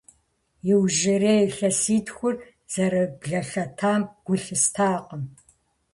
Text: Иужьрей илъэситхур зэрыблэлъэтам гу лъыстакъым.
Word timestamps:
Иужьрей 0.69 1.41
илъэситхур 1.47 2.35
зэрыблэлъэтам 2.71 4.01
гу 4.25 4.35
лъыстакъым. 4.43 5.23